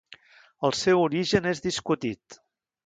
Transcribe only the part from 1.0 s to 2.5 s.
origen és discutit.